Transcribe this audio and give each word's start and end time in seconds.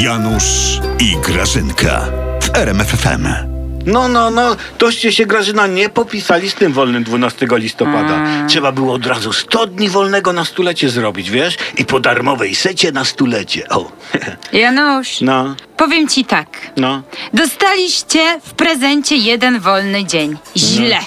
Janusz 0.00 0.80
i 0.98 1.16
Grażynka 1.16 2.04
w 2.42 2.56
RMFFM. 2.56 3.28
No, 3.86 4.08
no, 4.08 4.30
no, 4.30 4.56
toście 4.78 5.12
się 5.12 5.26
Grażyna 5.26 5.66
nie 5.66 5.88
popisali 5.88 6.50
z 6.50 6.54
tym 6.54 6.72
wolnym 6.72 7.04
12 7.04 7.46
listopada. 7.52 8.46
Trzeba 8.48 8.72
było 8.72 8.94
od 8.94 9.06
razu 9.06 9.32
100 9.32 9.66
dni 9.66 9.88
wolnego 9.88 10.32
na 10.32 10.44
stulecie 10.44 10.88
zrobić, 10.90 11.30
wiesz? 11.30 11.56
I 11.78 11.84
po 11.84 12.00
darmowej 12.00 12.54
secie 12.54 12.92
na 12.92 13.04
stulecie. 13.04 13.68
O, 13.68 13.92
Janusz, 14.52 15.20
no, 15.20 15.54
powiem 15.76 16.08
ci 16.08 16.24
tak. 16.24 16.48
no. 16.76 17.02
Dostaliście 17.34 18.40
w 18.44 18.50
prezencie 18.54 19.16
jeden 19.16 19.60
wolny 19.60 20.04
dzień. 20.04 20.36
Źle. 20.56 20.98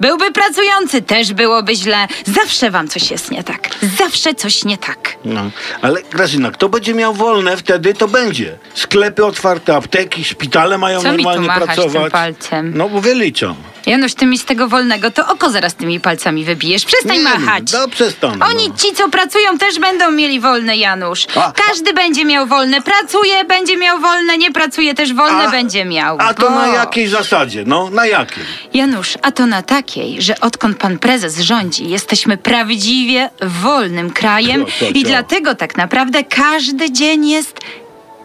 Byłby 0.00 0.32
pracujący, 0.32 1.02
też 1.02 1.32
byłoby 1.32 1.74
źle. 1.76 2.06
Zawsze 2.26 2.70
wam 2.70 2.88
coś 2.88 3.10
jest 3.10 3.30
nie 3.30 3.44
tak. 3.44 3.68
Zawsze 3.98 4.34
coś 4.34 4.64
nie 4.64 4.78
tak. 4.78 5.16
No, 5.24 5.50
ale 5.82 6.02
Grażyna, 6.02 6.50
kto 6.50 6.68
będzie 6.68 6.94
miał 6.94 7.14
wolne 7.14 7.56
wtedy, 7.56 7.94
to 7.94 8.08
będzie. 8.08 8.58
Sklepy 8.74 9.24
otwarte, 9.24 9.76
apteki, 9.76 10.24
szpitale 10.24 10.78
mają 10.78 11.00
Co 11.02 11.12
mi 11.12 11.16
tu 11.18 11.22
normalnie 11.22 11.46
machasz 11.46 11.64
pracować. 11.76 12.02
tym 12.02 12.10
palcem? 12.10 12.72
No, 12.76 12.88
bo 12.88 13.00
wyliczą. 13.00 13.54
Janusz, 13.86 14.14
ty 14.14 14.26
mi 14.26 14.38
z 14.38 14.44
tego 14.44 14.68
wolnego 14.68 15.10
to 15.10 15.28
oko 15.28 15.50
zaraz 15.50 15.74
tymi 15.74 16.00
palcami 16.00 16.44
wybijesz. 16.44 16.84
Przestań 16.84 17.16
Nie, 17.18 17.22
machać. 17.24 17.72
No, 17.72 17.88
przestanę. 17.88 18.46
Oni, 18.46 18.68
no. 18.68 18.74
ci, 18.76 18.92
co 18.94 19.08
pracują, 19.08 19.58
też 19.58 19.78
będą 19.78 20.10
mieli 20.10 20.40
wolne, 20.40 20.76
Janusz. 20.76 21.26
A- 21.36 21.52
Każdy 21.68 21.92
będzie 21.92 22.24
miał 22.24 22.46
wolne. 22.46 22.82
Pracuje, 22.82 23.44
będzie 23.44 23.76
miał 23.76 24.00
wolne, 24.00 24.38
nie 24.38 24.52
pracuje, 24.52 24.94
też 24.94 25.14
wolne 25.14 25.44
A- 25.48 25.50
będzie 25.50 25.84
miał. 25.84 26.16
A 26.20 26.34
to 26.34 26.50
na 26.50 26.70
O. 26.70 26.72
jakiej 26.74 27.08
zasadzie? 27.08 27.64
No, 27.66 27.90
na 27.90 28.06
jakiej? 28.06 28.44
Janusz, 28.74 29.14
a 29.22 29.32
to 29.32 29.46
na 29.46 29.62
takiej, 29.62 30.22
że 30.22 30.40
odkąd 30.40 30.78
pan 30.78 30.98
prezes 30.98 31.40
rządzi, 31.40 31.88
jesteśmy 31.88 32.36
prawdziwie 32.36 33.30
wolnym 33.42 34.10
krajem 34.10 34.64
i 34.94 35.02
dlatego 35.04 35.54
tak 35.54 35.76
naprawdę 35.76 36.24
każdy 36.24 36.90
dzień 36.92 37.28
jest 37.28 37.60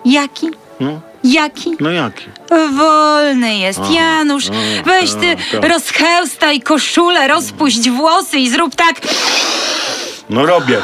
jaki? 0.06 0.48
No, 0.80 1.02
Jaki? 1.24 1.76
no 1.80 1.92
jaki? 1.92 2.26
Wolny 2.78 3.58
jest, 3.58 3.80
Janusz. 3.92 4.46
Weź 4.86 5.14
ty, 5.14 5.36
tak. 5.52 5.70
rozchełstaj 5.72 6.62
koszulę, 6.62 7.28
rozpuść 7.28 7.90
włosy 7.90 8.38
i 8.40 8.50
zrób 8.50 8.76
tak. 8.76 8.96
No 10.30 10.46
robię. 10.46 10.78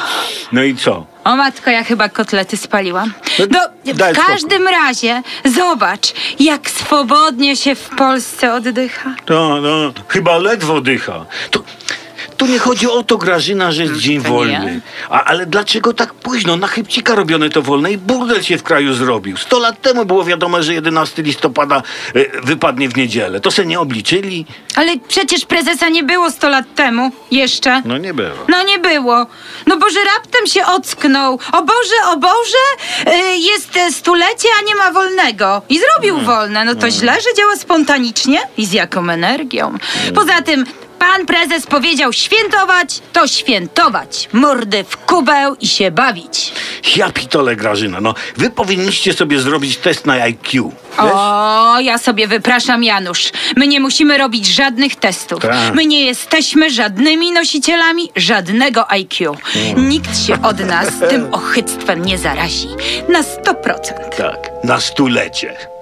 No 0.51 0.63
i 0.63 0.75
co? 0.75 1.05
O 1.23 1.35
matko, 1.35 1.69
ja 1.71 1.83
chyba 1.83 2.09
kotlety 2.09 2.57
spaliłam. 2.57 3.13
No, 3.39 3.45
No, 3.85 3.93
w 3.93 4.25
każdym 4.27 4.67
razie, 4.67 5.21
zobacz, 5.45 6.13
jak 6.39 6.69
swobodnie 6.69 7.55
się 7.55 7.75
w 7.75 7.89
Polsce 7.89 8.53
oddycha. 8.53 9.15
To, 9.25 9.61
no, 9.61 9.93
chyba 10.07 10.37
ledwo 10.37 10.81
dycha. 10.81 11.25
To, 11.51 11.59
tu 12.37 12.45
nie 12.45 12.59
chodzi 12.59 12.87
o 12.87 13.03
to, 13.03 13.17
Grażyna, 13.17 13.71
że 13.71 13.83
jest 13.83 13.97
dzień 13.97 14.21
to 14.21 14.27
nie 14.27 14.35
wolny. 14.35 14.81
A, 15.09 15.23
ale 15.23 15.45
dlaczego 15.45 15.93
tak 15.93 16.13
późno? 16.13 16.57
Na 16.57 16.67
chybcika 16.67 17.15
robione 17.15 17.49
to 17.49 17.61
wolne 17.61 17.91
i 17.91 17.97
burdel 17.97 18.43
się 18.43 18.57
w 18.57 18.63
kraju 18.63 18.93
zrobił. 18.93 19.37
Sto 19.37 19.59
lat 19.59 19.81
temu 19.81 20.05
było 20.05 20.23
wiadomo, 20.23 20.63
że 20.63 20.73
11 20.73 21.23
listopada 21.23 21.83
e, 22.15 22.41
wypadnie 22.41 22.89
w 22.89 22.97
niedzielę. 22.97 23.39
To 23.39 23.51
se 23.51 23.65
nie 23.65 23.79
obliczyli? 23.79 24.45
Ale 24.75 24.91
przecież 25.07 25.45
prezesa 25.45 25.89
nie 25.89 26.03
było 26.03 26.31
100 26.31 26.49
lat 26.49 26.65
temu 26.75 27.11
jeszcze. 27.31 27.81
No 27.85 27.97
nie 27.97 28.13
było. 28.13 28.45
No 28.47 28.63
nie 28.63 28.79
było. 28.79 29.27
No 29.67 29.77
Boże, 29.77 29.99
raptem 30.15 30.47
się 30.47 30.65
ocknął. 30.65 31.39
O 31.51 31.61
Boże, 31.61 31.95
o 32.05 32.17
Boże, 32.17 32.63
y, 33.07 33.37
jest 33.37 33.77
e, 33.77 33.91
stulecie, 33.91 34.47
a 34.59 34.65
nie 34.65 34.75
ma 34.75 34.91
wolnego. 34.91 35.61
I 35.69 35.79
zrobił 35.79 36.19
wolne. 36.19 36.65
No 36.65 36.75
to 36.75 36.91
źle, 36.91 37.13
że 37.13 37.37
działa 37.37 37.55
spontanicznie 37.55 38.39
i 38.57 38.65
z 38.65 38.73
jaką 38.73 39.09
energią. 39.09 39.77
Poza 40.15 40.41
tym, 40.41 40.65
pan 40.99 41.25
prezes 41.25 41.65
powiedział 41.65 42.13
świętować, 42.13 43.01
to 43.13 43.27
świętować. 43.27 44.29
Mordy 44.33 44.83
w 44.83 44.97
kubeł 44.97 45.55
i 45.61 45.67
się 45.67 45.91
bawić. 45.91 46.53
Ja 46.95 47.11
pitole, 47.11 47.55
Grażyna. 47.55 48.01
No, 48.01 48.13
wy 48.37 48.49
powinniście 48.49 49.13
sobie 49.13 49.39
zrobić 49.39 49.77
test 49.77 50.05
na 50.05 50.13
IQ. 50.13 50.71
Wiesz? 51.03 51.11
O, 51.13 51.79
ja 51.79 51.97
sobie 51.97 52.27
wypraszam, 52.27 52.83
Janusz. 52.83 53.31
My 53.55 53.67
nie 53.67 53.79
musimy 53.79 54.17
robić 54.17 54.47
żadnych 54.47 54.95
testów. 54.95 55.41
Tak. 55.41 55.75
My 55.75 55.85
nie 55.85 56.05
jesteśmy 56.05 56.69
żadnymi 56.69 57.31
nosicielami 57.31 58.11
żadnego 58.15 58.91
IQ. 58.91 59.35
Nikt 59.77 60.25
się 60.27 60.41
od 60.41 60.59
nas 60.59 60.87
tym 61.09 61.27
ochyctwem 61.33 62.05
nie 62.05 62.17
zarazi. 62.17 62.67
Na 63.09 63.21
100%. 63.21 63.53
Tak, 64.17 64.37
na 64.63 64.79
stulecie. 64.79 65.76